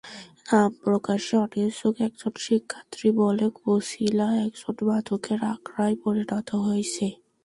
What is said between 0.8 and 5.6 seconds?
প্রকাশে অনিচ্ছুক একজন শিক্ষার্থী বলে, বছিলা এখন মাদকের